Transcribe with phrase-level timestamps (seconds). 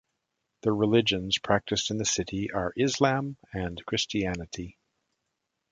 [0.63, 4.79] The religions practiced in the city are Islam and Christianity.